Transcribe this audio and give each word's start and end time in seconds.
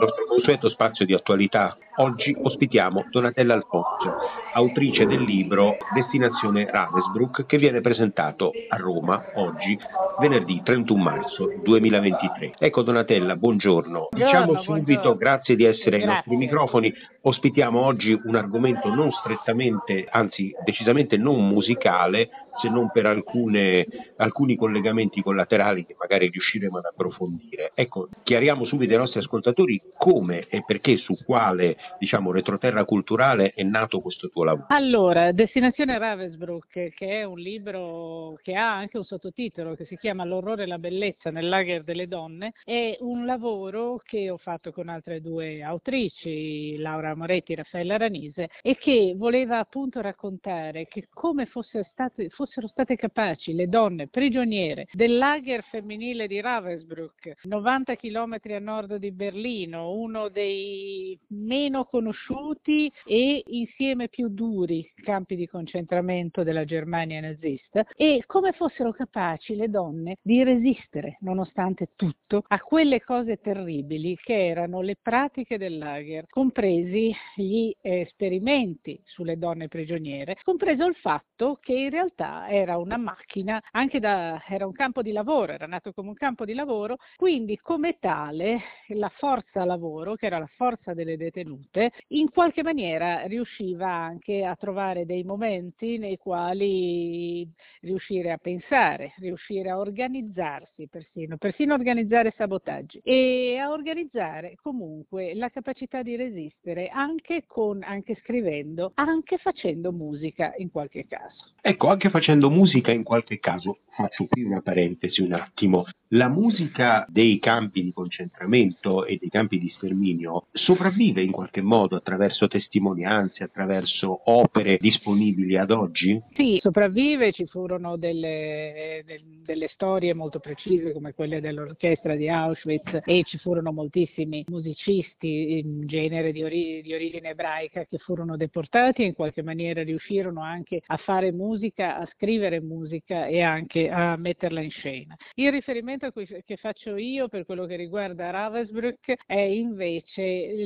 nostro 0.00 0.24
consueto 0.26 0.70
spazio 0.70 1.04
di 1.04 1.12
attualità. 1.12 1.76
Oggi 1.96 2.34
ospitiamo 2.40 3.04
Donatella 3.10 3.52
Alfonso, 3.52 4.16
autrice 4.54 5.04
del 5.04 5.22
libro 5.22 5.76
Destinazione 5.92 6.66
Ravensbrück 6.70 7.44
che 7.44 7.58
viene 7.58 7.82
presentato 7.82 8.52
a 8.68 8.76
Roma 8.76 9.22
oggi, 9.34 9.78
venerdì 10.18 10.62
31 10.64 11.02
marzo 11.02 11.52
2023. 11.62 12.54
Ecco 12.58 12.82
Donatella, 12.82 13.36
buongiorno. 13.36 14.08
Diciamo 14.10 14.62
subito 14.62 14.84
buongiorno. 14.84 15.16
grazie 15.16 15.56
di 15.56 15.64
essere 15.64 15.98
grazie. 15.98 16.06
ai 16.06 16.14
nostri 16.14 16.36
microfoni. 16.36 16.94
Ospitiamo 17.22 17.78
oggi 17.78 18.18
un 18.24 18.34
argomento 18.34 18.88
non 18.94 19.12
strettamente, 19.12 20.06
anzi 20.10 20.54
decisamente 20.64 21.18
non 21.18 21.46
musicale, 21.46 22.30
se 22.60 22.68
non 22.68 22.90
per 22.90 23.06
alcune, 23.06 23.86
alcuni 24.16 24.56
collegamenti 24.56 25.22
collaterali 25.22 25.86
che 25.86 25.96
magari 25.98 26.28
riusciremo 26.28 26.78
ad 26.78 26.84
approfondire. 26.84 27.72
Ecco, 27.74 28.08
chiariamo 28.22 28.64
subito 28.64 28.92
ai 28.92 28.98
nostri 28.98 29.20
ascoltatori 29.20 29.80
come 29.96 30.46
e 30.48 30.62
perché, 30.64 30.96
su 30.96 31.16
quale 31.24 31.76
diciamo, 31.98 32.32
retroterra 32.32 32.84
culturale 32.84 33.52
è 33.54 33.62
nato 33.62 34.00
questo 34.00 34.28
tuo 34.28 34.44
lavoro. 34.44 34.66
Allora, 34.68 35.32
Destinazione 35.32 35.98
Ravensbrück, 35.98 36.90
che 36.94 37.08
è 37.08 37.24
un 37.24 37.38
libro 37.38 38.38
che 38.42 38.54
ha 38.54 38.74
anche 38.74 38.98
un 38.98 39.04
sottotitolo 39.04 39.74
che 39.74 39.86
si 39.86 39.96
chiama 39.96 40.24
L'orrore 40.24 40.64
e 40.64 40.66
la 40.66 40.78
bellezza 40.78 41.30
nel 41.30 41.48
lager 41.48 41.82
delle 41.82 42.06
donne, 42.06 42.52
è 42.64 42.96
un 43.00 43.24
lavoro 43.24 44.00
che 44.04 44.30
ho 44.30 44.36
fatto 44.36 44.72
con 44.72 44.88
altre 44.88 45.20
due 45.20 45.62
autrici, 45.62 46.76
Laura 46.78 47.14
Moretti 47.14 47.52
e 47.52 47.56
Raffaella 47.56 47.96
Ranise, 47.96 48.50
e 48.62 48.76
che 48.76 49.14
voleva 49.16 49.58
appunto 49.58 50.00
raccontare 50.00 50.86
che 50.86 51.08
come 51.12 51.46
fosse 51.46 51.88
stato, 51.92 52.22
fosse 52.30 52.49
fossero 52.50 52.66
state 52.66 52.96
capaci 52.96 53.54
le 53.54 53.68
donne 53.68 54.08
prigioniere 54.08 54.88
del 54.92 55.16
lager 55.16 55.62
femminile 55.70 56.26
di 56.26 56.40
Ravensbrück, 56.40 57.36
90 57.44 57.94
km 57.94 58.38
a 58.42 58.58
nord 58.58 58.96
di 58.96 59.12
Berlino, 59.12 59.92
uno 59.92 60.28
dei 60.28 61.16
meno 61.28 61.84
conosciuti 61.84 62.92
e 63.06 63.44
insieme 63.46 64.08
più 64.08 64.28
duri 64.28 64.90
campi 65.00 65.36
di 65.36 65.46
concentramento 65.46 66.42
della 66.42 66.64
Germania 66.64 67.20
nazista, 67.20 67.86
e 67.94 68.24
come 68.26 68.50
fossero 68.50 68.90
capaci 68.90 69.54
le 69.54 69.70
donne 69.70 70.16
di 70.20 70.42
resistere, 70.42 71.18
nonostante 71.20 71.90
tutto, 71.94 72.42
a 72.48 72.58
quelle 72.60 73.00
cose 73.00 73.36
terribili 73.36 74.16
che 74.16 74.46
erano 74.48 74.80
le 74.80 74.96
pratiche 75.00 75.56
del 75.56 75.78
lager, 75.78 76.26
compresi 76.28 77.14
gli 77.36 77.72
esperimenti 77.80 79.00
sulle 79.04 79.38
donne 79.38 79.68
prigioniere, 79.68 80.36
compreso 80.42 80.84
il 80.86 80.96
fatto 80.96 81.58
che 81.60 81.74
in 81.74 81.90
realtà 81.90 82.29
era 82.48 82.76
una 82.76 82.96
macchina, 82.96 83.62
da, 83.98 84.42
era 84.48 84.66
un 84.66 84.72
campo 84.72 85.02
di 85.02 85.12
lavoro, 85.12 85.52
era 85.52 85.66
nato 85.66 85.92
come 85.92 86.08
un 86.08 86.14
campo 86.14 86.44
di 86.44 86.54
lavoro, 86.54 86.98
quindi 87.16 87.58
come 87.58 87.98
tale 87.98 88.60
la 88.88 89.10
forza 89.16 89.64
lavoro, 89.64 90.14
che 90.14 90.26
era 90.26 90.38
la 90.38 90.48
forza 90.56 90.94
delle 90.94 91.16
detenute, 91.16 91.92
in 92.08 92.30
qualche 92.30 92.62
maniera 92.62 93.26
riusciva 93.26 93.88
anche 93.88 94.44
a 94.44 94.54
trovare 94.56 95.06
dei 95.06 95.24
momenti 95.24 95.98
nei 95.98 96.16
quali 96.16 97.48
riuscire 97.80 98.30
a 98.30 98.38
pensare, 98.38 99.14
riuscire 99.18 99.70
a 99.70 99.78
organizzarsi 99.78 100.88
persino, 100.88 101.36
persino 101.36 101.74
organizzare 101.74 102.32
sabotaggi 102.36 103.00
e 103.02 103.58
a 103.58 103.70
organizzare 103.70 104.54
comunque 104.62 105.34
la 105.34 105.48
capacità 105.48 106.02
di 106.02 106.16
resistere 106.16 106.88
anche, 106.88 107.44
con, 107.46 107.82
anche 107.82 108.16
scrivendo, 108.22 108.92
anche 108.94 109.38
facendo 109.38 109.92
musica 109.92 110.54
in 110.58 110.70
qualche 110.70 111.06
caso. 111.06 111.52
Ecco, 111.60 111.88
anche 111.88 112.08
facendo 112.08 112.19
facendo 112.20 112.50
musica 112.50 112.92
in 112.92 113.02
qualche 113.02 113.38
caso, 113.38 113.78
faccio 113.96 114.26
qui 114.26 114.42
una 114.42 114.60
parentesi 114.60 115.22
un 115.22 115.32
attimo, 115.32 115.86
la 116.12 116.28
musica 116.28 117.04
dei 117.08 117.38
campi 117.38 117.82
di 117.82 117.92
concentramento 117.92 119.04
e 119.04 119.16
dei 119.20 119.28
campi 119.28 119.58
di 119.58 119.68
sterminio 119.76 120.46
sopravvive 120.52 121.22
in 121.22 121.30
qualche 121.30 121.60
modo 121.60 121.96
attraverso 121.96 122.48
testimonianze, 122.48 123.44
attraverso 123.44 124.22
opere 124.30 124.78
disponibili 124.80 125.56
ad 125.56 125.70
oggi? 125.70 126.20
Sì, 126.34 126.58
sopravvive, 126.60 127.32
ci 127.32 127.46
furono 127.46 127.96
delle, 127.96 129.04
delle 129.44 129.68
storie 129.72 130.14
molto 130.14 130.40
precise 130.40 130.92
come 130.92 131.14
quelle 131.14 131.40
dell'orchestra 131.40 132.16
di 132.16 132.28
Auschwitz 132.28 133.00
e 133.04 133.22
ci 133.24 133.38
furono 133.38 133.72
moltissimi 133.72 134.44
musicisti 134.48 135.58
in 135.58 135.86
genere 135.86 136.32
di, 136.32 136.42
ori- 136.42 136.82
di 136.82 136.92
origine 136.92 137.30
ebraica 137.30 137.84
che 137.84 137.98
furono 137.98 138.36
deportati 138.36 139.02
e 139.02 139.06
in 139.06 139.14
qualche 139.14 139.42
maniera 139.42 139.82
riuscirono 139.82 140.42
anche 140.42 140.82
a 140.86 140.96
fare 140.96 141.30
musica, 141.30 141.98
a 141.98 142.08
scrivere 142.14 142.60
musica 142.60 143.26
e 143.26 143.42
anche 143.42 143.88
a 143.88 144.16
metterla 144.16 144.60
in 144.60 144.70
scena. 144.70 145.16
Il 145.34 145.52
riferimento 145.52 145.99
cui, 146.12 146.26
che 146.26 146.56
faccio 146.56 146.96
io 146.96 147.28
per 147.28 147.44
quello 147.44 147.66
che 147.66 147.76
riguarda 147.76 148.30
Ravensbrück 148.30 149.14
è 149.26 149.38
invece 149.38 150.64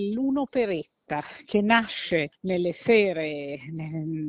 l'unoperetta 1.05 1.23
che 1.45 1.61
nasce 1.61 2.31
nelle 2.41 2.75
sere 2.85 3.61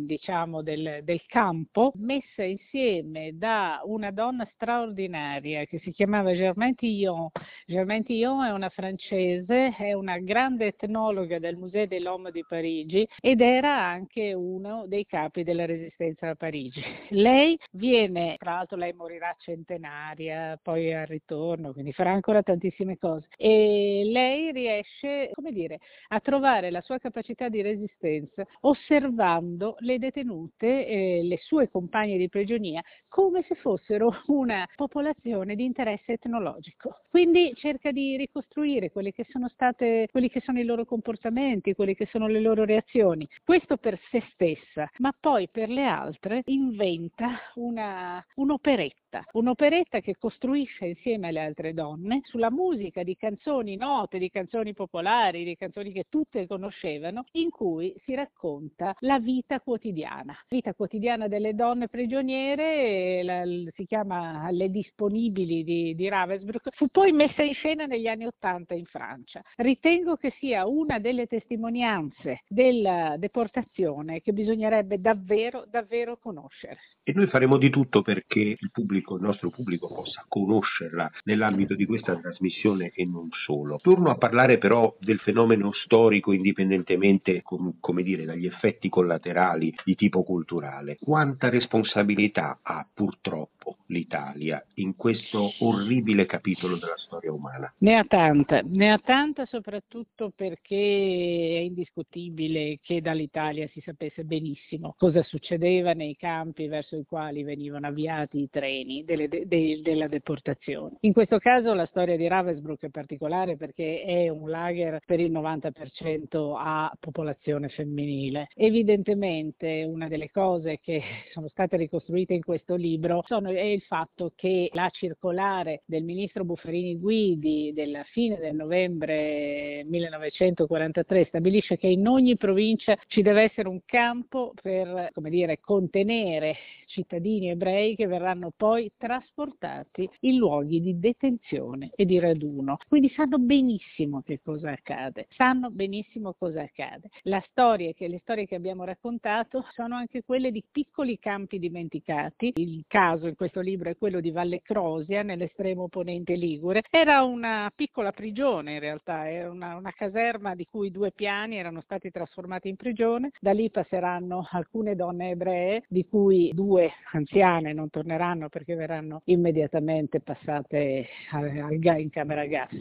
diciamo, 0.05 0.61
del, 0.61 0.99
del, 1.03 1.21
campo, 1.27 1.93
messa 1.95 2.43
insieme 2.43 3.31
da 3.33 3.81
una 3.85 4.11
donna 4.11 4.47
straordinaria 4.53 5.65
che 5.65 5.79
si 5.79 5.91
chiamava 5.91 6.33
Germaine 6.33 6.75
Tillon. 6.75 7.29
Germaine 7.65 8.03
Tillon 8.03 8.45
è 8.45 8.51
una 8.51 8.69
francese, 8.69 9.75
è 9.75 9.93
una 9.93 10.17
grande 10.19 10.67
etnologa 10.67 11.39
del 11.39 11.57
Musée 11.57 11.87
de 11.87 11.99
l'Homme 11.99 12.31
di 12.31 12.43
Parigi 12.47 13.07
ed 13.19 13.41
era 13.41 13.85
anche 13.85 14.33
uno 14.33 14.85
dei 14.87 15.05
capi 15.05 15.43
della 15.43 15.65
resistenza 15.65 16.29
a 16.29 16.35
Parigi. 16.35 16.81
Lei 17.09 17.57
viene, 17.71 18.35
tra 18.37 18.55
l'altro 18.55 18.77
lei 18.77 18.93
morirà 18.93 19.33
centenaria, 19.39 20.59
poi 20.61 20.93
al 20.93 21.05
ritorno, 21.05 21.71
quindi 21.71 21.93
farà 21.93 22.11
ancora 22.11 22.41
tantissime 22.43 22.97
cose 22.97 23.27
e 23.37 24.03
lei 24.05 24.51
riesce, 24.51 25.29
come 25.33 25.51
dire, 25.51 25.79
a 26.09 26.19
trovare 26.19 26.64
la 26.69 26.81
sua 26.81 26.97
capacità 26.97 27.49
di 27.49 27.61
resistenza 27.61 28.45
osservando 28.61 29.75
le 29.79 29.99
detenute, 29.99 30.87
eh, 30.87 31.21
le 31.23 31.37
sue 31.37 31.69
compagne 31.69 32.17
di 32.17 32.29
prigionia, 32.29 32.81
come 33.07 33.43
se 33.47 33.55
fossero 33.55 34.11
una 34.27 34.67
popolazione 34.75 35.55
di 35.55 35.63
interesse 35.63 36.13
etnologico. 36.13 37.01
Quindi 37.09 37.53
cerca 37.55 37.91
di 37.91 38.17
ricostruire 38.17 38.91
quelli 38.91 39.11
che 39.11 39.25
sono 39.29 39.47
state, 39.49 40.07
quelli 40.11 40.29
che 40.29 40.41
sono 40.41 40.59
i 40.59 40.65
loro 40.65 40.85
comportamenti, 40.85 41.73
quelle 41.73 41.95
che 41.95 42.07
sono 42.07 42.27
le 42.27 42.39
loro 42.39 42.65
reazioni. 42.65 43.27
Questo 43.43 43.77
per 43.77 43.99
se 44.09 44.23
stessa, 44.31 44.89
ma 44.97 45.13
poi 45.17 45.47
per 45.49 45.69
le 45.69 45.85
altre 45.85 46.41
inventa 46.45 47.39
una, 47.55 48.23
un'operetta, 48.35 49.23
un'operetta 49.31 49.99
che 49.99 50.15
costruisce 50.17 50.85
insieme 50.85 51.29
alle 51.29 51.39
altre 51.39 51.73
donne 51.73 52.21
sulla 52.23 52.51
musica 52.51 53.03
di 53.03 53.15
canzoni 53.15 53.75
note, 53.75 54.17
di 54.17 54.29
canzoni 54.29 54.73
popolari, 54.73 55.43
di 55.43 55.55
canzoni 55.55 55.91
che 55.91 56.05
tutte 56.09 56.45
conoscevano, 56.55 57.25
in 57.33 57.49
cui 57.49 57.93
si 58.05 58.15
racconta 58.15 58.95
la 58.99 59.19
vita 59.19 59.59
quotidiana, 59.59 60.33
vita 60.47 60.73
quotidiana 60.73 61.27
delle 61.27 61.53
donne 61.53 61.89
prigioniere, 61.89 63.23
la, 63.23 63.43
si 63.75 63.85
chiama 63.85 64.49
Le 64.51 64.69
disponibili 64.69 65.63
di, 65.63 65.95
di 65.95 66.07
Ravensbrück, 66.07 66.69
fu 66.71 66.87
poi 66.87 67.11
messa 67.11 67.43
in 67.43 67.53
scena 67.53 67.85
negli 67.85 68.07
anni 68.07 68.25
Ottanta 68.25 68.73
in 68.73 68.85
Francia. 68.85 69.41
Ritengo 69.57 70.15
che 70.15 70.33
sia 70.39 70.65
una 70.65 70.99
delle 70.99 71.27
testimonianze 71.27 72.43
della 72.47 73.15
deportazione 73.17 74.21
che 74.21 74.31
bisognerebbe 74.31 75.01
davvero, 75.01 75.65
davvero 75.69 76.17
conoscere. 76.17 76.77
E 77.03 77.11
noi 77.13 77.27
faremo 77.27 77.57
di 77.57 77.69
tutto 77.69 78.01
perché 78.01 78.39
il 78.39 78.71
pubblico, 78.71 79.15
il 79.15 79.21
nostro 79.21 79.49
pubblico 79.49 79.87
possa 79.87 80.23
conoscerla 80.27 81.11
nell'ambito 81.25 81.75
di 81.75 81.85
questa 81.85 82.15
trasmissione 82.15 82.91
e 82.95 83.05
non 83.05 83.27
solo. 83.31 83.77
Torno 83.81 84.09
a 84.09 84.15
parlare 84.15 84.57
però 84.57 84.95
del 84.99 85.19
fenomeno 85.19 85.71
storico 85.73 86.31
indipendentemente 86.45 87.41
com, 87.41 87.73
dire, 88.01 88.23
dagli 88.23 88.45
effetti 88.45 88.87
collaterali 88.87 89.73
di 89.83 89.95
tipo 89.95 90.23
culturale. 90.23 90.97
Quanta 90.99 91.49
responsabilità 91.49 92.59
ha 92.61 92.87
purtroppo 92.93 93.54
l'Italia 93.87 94.63
in 94.75 94.95
questo 94.95 95.53
orribile 95.59 96.25
capitolo 96.25 96.77
della 96.77 96.97
storia 96.97 97.31
umana? 97.31 97.71
Ne 97.79 97.95
ha 97.95 98.03
tanta, 98.05 98.61
ne 98.63 98.91
ha 98.91 98.97
tanta 98.97 99.45
soprattutto 99.45 100.31
perché 100.35 100.75
è 100.75 101.59
indiscutibile 101.59 102.79
che 102.81 103.01
dall'Italia 103.01 103.67
si 103.71 103.81
sapesse 103.81 104.23
benissimo 104.23 104.95
cosa 104.97 105.23
succedeva 105.23 105.93
nei 105.93 106.15
campi 106.15 106.67
verso 106.67 106.95
i 106.95 107.05
quali 107.05 107.43
venivano 107.43 107.87
avviati 107.87 108.39
i 108.39 108.49
treni 108.49 109.03
delle, 109.03 109.27
de, 109.27 109.81
della 109.81 110.07
deportazione. 110.07 110.97
In 111.01 111.13
questo 111.13 111.37
caso 111.37 111.73
la 111.73 111.85
storia 111.85 112.17
di 112.17 112.27
Ravensbrück 112.27 112.85
è 112.85 112.89
particolare 112.89 113.57
perché 113.57 114.01
è 114.03 114.29
un 114.29 114.49
lager 114.49 114.99
per 115.05 115.19
il 115.19 115.31
90% 115.31 116.55
a 116.57 116.91
popolazione 116.99 117.69
femminile. 117.69 118.47
Evidentemente 118.55 119.83
una 119.83 120.07
delle 120.07 120.29
cose 120.31 120.79
che 120.81 121.01
sono 121.31 121.47
state 121.49 121.77
ricostruite 121.77 122.33
in 122.33 122.43
questo 122.43 122.75
libro 122.75 123.23
sono 123.25 123.49
è 123.55 123.63
il 123.63 123.81
fatto 123.81 124.31
che 124.35 124.69
la 124.73 124.89
circolare 124.91 125.83
del 125.85 126.03
ministro 126.03 126.43
Buffarini 126.43 126.97
Guidi 126.97 127.71
della 127.73 128.03
fine 128.03 128.37
del 128.37 128.55
novembre 128.55 129.83
1943 129.85 131.25
stabilisce 131.25 131.77
che 131.77 131.87
in 131.87 132.07
ogni 132.07 132.37
provincia 132.37 132.97
ci 133.07 133.21
deve 133.21 133.43
essere 133.43 133.67
un 133.67 133.79
campo 133.85 134.53
per 134.61 135.11
dire, 135.29 135.59
contenere 135.59 136.55
cittadini 136.87 137.49
ebrei 137.49 137.95
che 137.95 138.07
verranno 138.07 138.51
poi 138.55 138.91
trasportati 138.97 140.09
in 140.21 140.37
luoghi 140.37 140.81
di 140.81 140.99
detenzione 140.99 141.91
e 141.95 142.05
di 142.05 142.19
raduno. 142.19 142.77
Quindi 142.87 143.09
sanno 143.09 143.37
benissimo 143.37 144.21
che 144.21 144.39
cosa 144.43 144.71
accade, 144.71 145.27
sanno 145.35 145.69
benissimo 145.69 146.33
cosa 146.37 146.61
accade. 146.61 147.09
Storia 147.55 147.93
che, 147.93 148.07
le 148.07 148.19
storie 148.21 148.45
che 148.45 148.55
abbiamo 148.55 148.83
raccontato 148.83 149.65
sono 149.73 149.95
anche 149.95 150.23
quelle 150.23 150.51
di 150.51 150.63
piccoli 150.69 151.17
campi 151.19 151.59
dimenticati. 151.59 152.53
Il 152.55 152.83
caso 152.87 153.27
in 153.27 153.35
questo 153.35 153.44
libro 153.61 153.89
è 153.89 153.97
quello 153.97 154.19
di 154.19 154.31
Valle 154.31 154.61
Crosia, 154.61 155.23
nell'estremo 155.23 155.87
ponente 155.87 156.35
Ligure. 156.35 156.83
Era 156.89 157.23
una 157.23 157.71
piccola 157.75 158.11
prigione 158.11 158.73
in 158.73 158.79
realtà, 158.79 159.29
era 159.29 159.49
una, 159.49 159.75
una 159.75 159.91
caserma 159.91 160.55
di 160.55 160.65
cui 160.65 160.91
due 160.91 161.11
piani 161.11 161.57
erano 161.57 161.81
stati 161.81 162.11
trasformati 162.11 162.69
in 162.69 162.75
prigione. 162.75 163.31
Da 163.39 163.51
lì 163.51 163.69
passeranno 163.69 164.47
alcune 164.51 164.95
donne 164.95 165.31
ebree, 165.31 165.83
di 165.87 166.05
cui 166.07 166.51
due 166.53 166.91
anziane 167.13 167.73
non 167.73 167.89
torneranno 167.89 168.49
perché 168.49 168.75
verranno 168.75 169.21
immediatamente 169.25 170.19
passate 170.19 171.07
in 171.31 172.09
camera 172.09 172.45
gas 172.45 172.73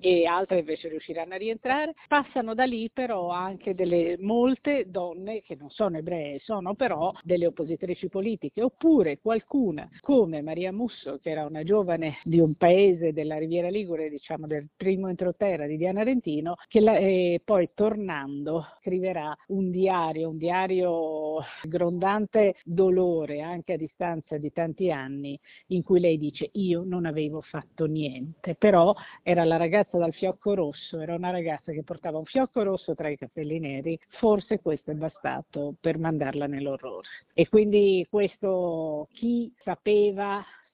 e 0.00 0.26
altre 0.26 0.58
invece 0.58 0.88
riusciranno 0.88 1.34
a 1.34 1.38
rientrare. 1.38 1.94
Passano 2.08 2.54
da 2.54 2.64
lì 2.64 2.90
però 2.92 3.30
anche 3.30 3.74
delle 3.74 4.16
molte 4.20 4.84
donne 4.88 5.42
che 5.42 5.54
non 5.54 5.70
sono 5.70 5.98
ebree, 5.98 6.38
sono 6.40 6.74
però 6.74 7.12
delle 7.22 7.46
oppositrici 7.46 8.08
politiche, 8.08 8.62
oppure 8.62 9.18
qualcuna 9.20 9.88
come 10.06 10.40
Maria 10.40 10.70
Musso, 10.70 11.18
che 11.20 11.30
era 11.30 11.46
una 11.46 11.64
giovane 11.64 12.18
di 12.22 12.38
un 12.38 12.54
paese 12.54 13.12
della 13.12 13.38
Riviera 13.38 13.68
Ligure, 13.68 14.08
diciamo 14.08 14.46
del 14.46 14.68
primo 14.76 15.08
entroterra 15.08 15.66
di 15.66 15.76
Diana 15.76 16.04
Rentino, 16.04 16.54
che 16.68 16.78
la, 16.78 16.96
eh, 16.96 17.40
poi 17.44 17.70
tornando 17.74 18.64
scriverà 18.78 19.36
un 19.48 19.72
diario, 19.72 20.28
un 20.28 20.38
diario 20.38 21.40
grondante 21.64 22.54
dolore 22.62 23.40
anche 23.40 23.72
a 23.72 23.76
distanza 23.76 24.38
di 24.38 24.52
tanti 24.52 24.92
anni, 24.92 25.36
in 25.70 25.82
cui 25.82 25.98
lei 25.98 26.18
dice 26.18 26.50
io 26.52 26.84
non 26.84 27.04
avevo 27.04 27.40
fatto 27.40 27.86
niente, 27.86 28.54
però 28.54 28.94
era 29.24 29.42
la 29.42 29.56
ragazza 29.56 29.98
dal 29.98 30.14
fiocco 30.14 30.54
rosso, 30.54 31.00
era 31.00 31.16
una 31.16 31.30
ragazza 31.30 31.72
che 31.72 31.82
portava 31.82 32.18
un 32.18 32.26
fiocco 32.26 32.62
rosso 32.62 32.94
tra 32.94 33.08
i 33.08 33.16
capelli 33.16 33.58
neri, 33.58 33.98
forse 34.20 34.60
questo 34.60 34.92
è 34.92 34.94
bastato 34.94 35.74
per 35.80 35.98
mandarla 35.98 36.46
nell'orrore. 36.46 37.08
E 37.34 37.48
quindi 37.48 38.06
questo 38.08 39.08
chi 39.12 39.52
sapeva 39.64 39.94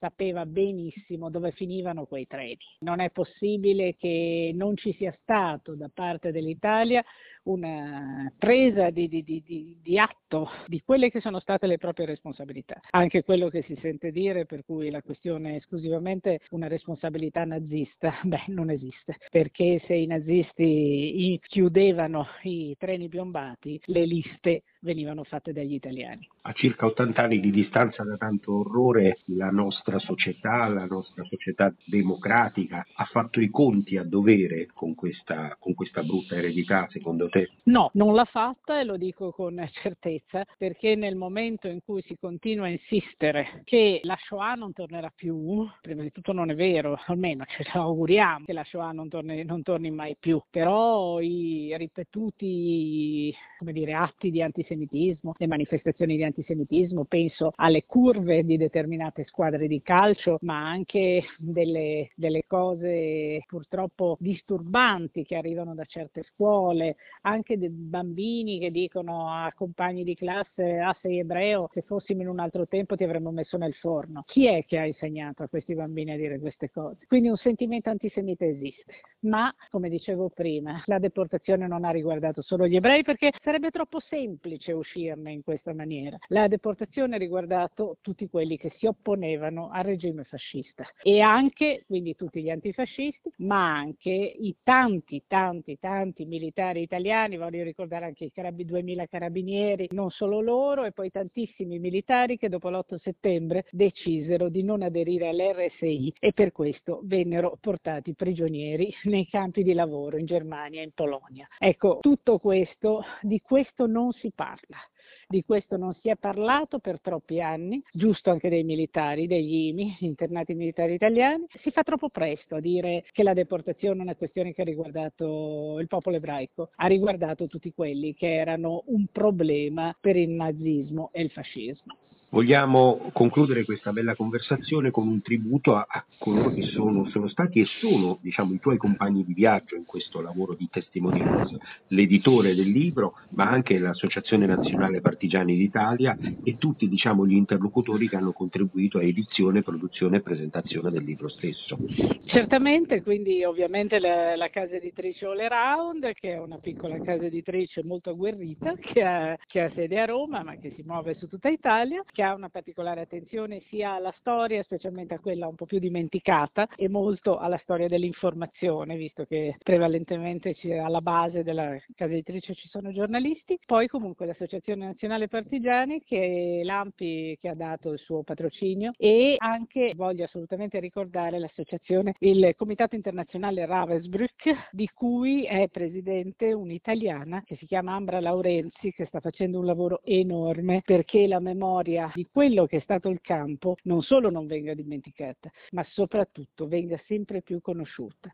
sapeva 0.03 0.45
benissimo 0.47 1.31
dove 1.31 1.53
finivano 1.53 2.07
quei 2.07 2.27
treni. 2.27 2.59
Non 2.81 2.99
è 2.99 3.11
possibile 3.11 3.95
che 3.97 4.51
non 4.53 4.77
ci 4.77 4.93
sia 4.95 5.17
stato 5.23 5.77
da 5.77 5.89
parte 5.93 6.33
dell'Italia 6.33 7.05
una 7.45 8.33
presa 8.39 8.91
di, 8.91 9.09
di, 9.09 9.23
di, 9.23 9.77
di, 9.83 9.99
atto 9.99 10.49
di 10.67 10.81
quelle 10.85 11.11
che 11.11 11.21
sono 11.21 11.41
state 11.41 11.67
le 11.67 11.79
proprie 11.79 12.07
responsabilità. 12.07 12.81
Anche 12.91 13.23
quello 13.23 13.49
che 13.49 13.63
si 13.63 13.77
sente 13.81 14.11
dire, 14.11 14.47
per 14.47 14.65
cui 14.65 14.91
la 14.91 15.03
questione 15.03 15.53
è 15.53 15.57
esclusivamente 15.57 16.41
una 16.51 16.69
responsabilità 16.69 17.45
nazista, 17.45 18.15
beh, 18.23 18.45
non 18.49 18.71
esiste, 18.71 19.17
perché 19.31 19.83
se 19.87 19.95
i 19.95 20.07
nazisti 20.07 21.39
chiudevano 21.43 22.27
i 22.43 22.77
treni 22.79 23.09
piombati, 23.09 23.81
le 23.87 24.05
liste 24.05 24.63
venivano 24.81 25.25
fatte 25.25 25.53
dagli 25.53 25.75
italiani. 25.75 26.29
A 26.43 26.53
circa 26.53 26.87
80 26.87 27.23
anni 27.23 27.41
di 27.41 27.51
distanza 27.51 28.03
da 28.03 28.17
tanto 28.17 28.59
orrore, 28.59 29.19
la 29.27 29.51
nostra 29.51 29.99
società, 29.99 30.67
la 30.69 30.87
nostra 30.87 31.25
società 31.25 31.73
democratica 31.85 32.85
ha 32.95 33.05
fatto 33.05 33.41
i 33.41 33.49
conti 33.49 33.97
a 33.97 34.05
dovere 34.05 34.67
con 34.73 34.95
questa, 34.95 35.57
con 35.59 35.75
questa 35.75 36.03
brutta 36.03 36.37
eredità, 36.37 36.87
secondo 36.91 37.29
te? 37.33 37.51
No, 37.65 37.91
non 37.95 38.15
l'ha 38.15 38.25
fatta 38.25 38.79
e 38.79 38.85
lo 38.85 38.97
dico 38.97 39.33
con 39.33 39.67
certezza, 39.73 40.45
perché 40.59 40.95
nel 40.95 41.17
momento 41.17 41.67
in 41.69 41.81
cui 41.85 42.03
si 42.03 42.17
continua 42.21 42.67
a 42.67 42.69
insistere 42.69 43.63
che 43.65 44.01
la 44.03 44.17
Shoah 44.19 44.55
non 44.55 44.73
tornerà 44.73 45.11
più, 45.15 45.67
prima 45.81 46.03
di 46.03 46.13
tutto 46.13 46.33
non 46.33 46.51
è 46.51 46.55
vero, 46.55 46.99
almeno 47.07 47.45
ce 47.47 47.65
lo 47.73 47.81
auguriamo 47.81 48.45
che 48.45 48.53
la 48.53 48.65
Shoah 48.65 48.93
non 48.93 49.09
torni, 49.09 49.45
non 49.45 49.63
torni 49.63 49.91
mai 49.91 50.17
più, 50.19 50.41
però 50.51 51.21
i 51.21 51.75
ripetuti 51.77 53.35
dire, 53.71 53.95
atti 53.95 54.31
di 54.31 54.43
antisemitismo, 54.43 55.35
le 55.37 55.47
manifestazioni 55.47 56.17
di 56.17 56.25
antisemitismo, 56.25 57.05
penso 57.05 57.53
alle 57.57 57.85
curve 57.87 58.45
di 58.45 58.57
determinate 58.57 59.25
squadre 59.27 59.69
di 59.69 59.81
calcio, 59.83 60.39
ma 60.43 60.69
anche 60.69 61.25
delle, 61.39 62.11
delle 62.17 62.45
cose 62.47 63.45
purtroppo 63.47 64.17
disturbanti 64.19 65.25
che 65.25 65.37
arrivano 65.37 65.75
da 65.75 65.85
certe 65.85 66.25
scuole, 66.33 66.97
anche 67.23 67.59
dei 67.59 67.69
bambini 67.69 68.59
che 68.59 68.71
dicono 68.71 69.29
a 69.29 69.53
compagni 69.55 70.05
di 70.05 70.15
classe 70.15 70.79
ah 70.79 70.97
sei 71.01 71.19
ebreo, 71.19 71.69
se 71.73 71.83
fossimo 71.83 72.23
in 72.23 72.29
un 72.29 72.39
altro 72.39 72.67
tempo 72.67 72.97
ti 72.97 73.05
avremmo 73.05 73.31
messo 73.31 73.57
nel 73.57 73.75
forno. 73.75 74.25
Chi 74.27 74.47
è 74.47 74.65
che 74.65 74.79
ha 74.79 74.87
insegnato 74.87 75.43
a 75.43 75.49
questi 75.49 75.75
bambini 75.75 76.13
a 76.13 76.17
dire 76.17 76.39
queste 76.39 76.71
cose? 76.71 77.07
Quindi 77.07 77.29
un 77.29 77.37
sentimento 77.37 77.91
antisemita 77.91 78.45
esiste, 78.45 78.95
ma 79.21 79.55
come 79.71 79.89
dicevo 79.89 80.31
prima, 80.31 80.83
la 80.87 80.99
deportazione 80.99 81.67
non 81.67 81.85
ha 81.85 81.91
riguardato 81.91 82.43
solo 82.43 82.67
gli 82.67 82.77
ebrei 82.77 83.03
perché 83.03 83.33
sarebbe 83.43 83.71
troppo 83.71 84.01
semplice 84.01 84.73
uscirne 84.73 85.33
in 85.33 85.43
questa 85.43 85.73
maniera. 85.73 86.17
La 86.29 86.49
deportazione 86.49 87.15
ha 87.17 87.19
riguardato 87.19 87.99
tutti 88.01 88.29
quelli 88.29 88.57
che 88.57 88.73
si 88.79 88.87
opponevano 88.87 89.71
al 89.71 89.85
regime 89.85 90.25
fascista 90.25 90.85
e 91.03 91.21
anche, 91.21 91.85
quindi 91.87 92.17
tutti 92.17 92.43
gli 92.43 92.51
antifascisti, 92.51 93.33
ma 93.39 93.77
anche 93.77 94.11
i 94.11 94.57
tanti, 94.63 95.23
tanti, 95.27 95.79
tanti 95.79 96.25
militari 96.25 96.83
italiani, 96.83 97.11
voglio 97.37 97.63
ricordare 97.63 98.07
anche 98.07 98.25
i 98.25 98.33
carabi, 98.33 98.65
2000 98.65 99.07
carabinieri, 99.07 99.89
non 99.91 100.11
solo 100.11 100.41
loro, 100.41 100.85
e 100.85 100.93
poi 100.93 101.11
tantissimi 101.11 101.79
militari 101.79 102.39
che 102.39 102.49
dopo 102.49 102.71
l'8 102.71 102.97
settembre 103.03 103.67
decisero 103.71 104.49
di 104.49 104.63
non 104.63 104.83
aderire 104.83 105.29
all'RSI 105.29 106.15
e 106.19 106.33
per 106.33 106.53
questo 106.53 107.01
vennero 107.05 107.59
portati 107.61 108.15
prigionieri 108.15 108.93
nei 109.05 109.29
campi 109.29 109.63
di 109.63 109.75
lavoro 109.75 110.17
in 110.17 110.27
Germania 110.27 110.81
e 110.81 110.85
in 110.85 110.93
Polonia. 110.95 111.47
Ecco, 111.59 111.99
tutto 112.01 112.39
questo, 112.39 113.05
di 113.21 113.41
questo 113.41 113.87
non 113.87 114.13
si 114.13 114.33
parla. 114.35 114.79
Di 115.29 115.45
questo 115.45 115.77
non 115.77 115.95
si 116.01 116.09
è 116.09 116.17
parlato 116.17 116.79
per 116.79 117.01
troppi 117.01 117.41
anni, 117.41 117.83
giusto 117.93 118.31
anche 118.31 118.49
dei 118.49 118.65
militari, 118.65 119.27
degli 119.27 119.69
IMI, 119.69 119.97
internati 120.01 120.55
militari 120.55 120.95
italiani. 120.95 121.47
Si 121.61 121.71
fa 121.71 121.83
troppo 121.83 122.09
presto 122.09 122.57
a 122.57 122.61
dire 122.61 123.05
che 123.13 123.23
la 123.23 123.35
deportazione 123.35 124.01
è 124.01 124.03
una 124.03 124.15
questione 124.15 124.53
che 124.53 124.63
ha 124.63 124.67
riguardato 124.67 125.79
il 125.81 125.87
popolo 125.87 126.17
ebraico, 126.17 126.71
ha 126.77 126.87
riguardato 126.87 127.47
tutti 127.47 127.73
quelli 127.73 128.15
che 128.15 128.35
erano 128.35 128.83
un 128.87 129.07
problema 129.11 129.97
per 129.99 130.17
il 130.17 130.31
nazismo 130.31 131.11
e 131.13 131.23
il 131.23 131.31
fascismo. 131.31 131.97
Vogliamo 132.33 133.11
concludere 133.13 133.63
questa 133.63 133.93
bella 133.93 134.17
conversazione 134.17 134.91
con 134.91 135.07
un 135.07 135.21
tributo 135.21 135.77
a, 135.77 135.85
a 135.87 136.03
coloro 136.19 136.49
che 136.55 136.63
sono, 136.63 137.07
sono, 137.11 137.29
stati 137.29 137.61
e 137.61 137.67
sono 137.79 138.19
diciamo, 138.23 138.55
i 138.55 138.59
tuoi 138.59 138.79
compagni 138.79 139.23
di 139.23 139.35
viaggio 139.35 139.77
in 139.77 139.85
questo 139.85 140.23
lavoro 140.23 140.55
di 140.55 140.67
testimonianza, 140.71 141.59
l'editore 141.89 142.55
del 142.55 142.71
libro, 142.71 143.19
ma 143.33 143.51
anche 143.51 143.79
l'Associazione 143.79 144.47
Nazionale 144.47 145.03
Partigiani 145.03 145.55
d'Italia 145.59 146.17
e 146.43 146.57
tutti 146.57 146.89
diciamo, 146.89 147.27
gli 147.27 147.35
interlocutori 147.35 148.09
che 148.09 148.17
hanno 148.17 148.33
contribuito 148.33 148.97
a 148.97 149.03
edizione, 149.03 149.61
produzione 149.61 150.17
e 150.17 150.23
presentazione 150.23 150.91
del 150.91 151.05
libro 151.05 151.29
stesso. 151.29 151.77
Certamente, 152.25 153.03
quindi 153.03 153.45
ovviamente 153.45 153.99
la, 153.99 154.37
la 154.37 154.49
casa 154.49 154.77
editrice 154.77 155.27
All 155.27 155.39
Around, 155.39 156.15
che 156.15 156.33
è 156.33 156.39
una 156.39 156.57
piccola 156.57 156.99
casa 157.03 157.27
editrice 157.27 157.85
molto 157.85 158.09
agguerrita, 158.09 158.73
che 158.81 159.03
ha, 159.03 159.37
che 159.47 159.61
ha 159.61 159.71
sede 159.75 160.01
a 160.01 160.07
Roma 160.07 160.43
ma 160.43 160.57
che 160.57 160.73
si 160.75 160.83
muove 160.83 161.15
su 161.19 161.29
tutta 161.29 161.51
Italia, 161.51 162.03
che 162.11 162.21
ha 162.23 162.35
una 162.35 162.49
particolare 162.49 163.03
attenzione 163.03 163.63
sia 163.69 163.95
alla 163.95 164.15
storia, 164.19 164.63
specialmente 164.63 165.15
a 165.15 165.19
quella 165.19 165.49
un 165.49 165.55
po' 165.55 165.67
più 165.67 165.79
dimenticata, 165.79 166.69
e 166.77 166.89
molto 166.89 167.39
alla 167.39 167.59
storia 167.59 167.89
dell'informazione, 167.89 168.97
visto 168.97 169.25
che 169.25 169.57
prevalentemente 169.63 170.57
alla 170.79 171.01
base 171.01 171.43
della 171.43 171.77
casa 171.95 172.13
editrice 172.13 172.55
ci 172.55 172.69
sono 172.69 172.93
giornalisti. 172.93 173.59
Poi 173.65 173.89
comunque 173.89 174.27
l'Associazione 174.27 174.87
Nazionale 174.87 175.29
Partigiani, 175.29 176.03
che 176.03 176.61
è 176.61 176.65
l'AMPI 176.65 177.39
che 177.41 177.49
ha 177.49 177.55
dato 177.55 177.93
il 177.93 177.99
suo 177.99 178.23
patrocinio, 178.23 178.93
e 178.97 179.35
anche 179.39 179.93
voglio 179.97 180.25
assolutamente 180.25 180.79
ricordare 180.79 181.39
l'associazione, 181.39 182.15
il 182.21 182.55
Comitato 182.57 182.95
Internazionale 182.95 183.67
Ravensbrück, 183.67 184.69
di 184.71 184.89
cui 184.95 185.45
è 185.45 185.69
presidente 185.69 186.53
un'italiana 186.53 187.43
che 187.45 187.57
si 187.57 187.67
chiama 187.67 187.95
Ambra 187.95 188.21
Laurenzi, 188.21 188.93
che 188.93 189.07
sta 189.07 189.21
facendo 189.21 189.59
un 189.59 189.67
lavoro 189.67 190.01
enorme 190.05 190.83
perché 190.85 191.27
la 191.27 191.41
memoria 191.41 192.12
di 192.15 192.27
quello 192.31 192.67
che 192.67 192.79
è 192.79 192.81
stato 192.81 193.09
il 193.09 193.21
campo 193.21 193.77
non 193.85 194.03
solo 194.03 194.31
non 194.31 194.47
venga 194.47 194.75
dimenticata, 194.75 195.51
ma 195.71 195.85
soprattutto 195.91 196.67
venga 196.67 197.01
sempre 197.07 197.43
più 197.43 197.61
conosciuta. 197.61 198.33